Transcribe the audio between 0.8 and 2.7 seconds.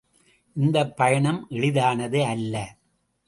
பயணம் எளிதானது அல்ல.